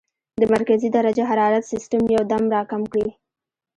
[0.41, 3.09] د مرکزي درجه حرارت سسټم يو دم را کم کړي-